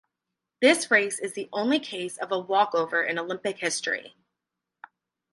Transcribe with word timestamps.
This 0.63 0.89
race 0.89 1.19
is 1.19 1.33
the 1.33 1.47
only 1.53 1.77
case 1.77 2.17
of 2.17 2.31
a 2.31 2.39
walkover 2.39 3.03
in 3.03 3.19
Olympic 3.19 3.59
history. 3.59 4.15